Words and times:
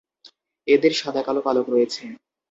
এদের 0.67 0.93
সাদা-কালো 0.93 1.41
পালক 1.47 1.65
রয়েছে। 1.69 2.03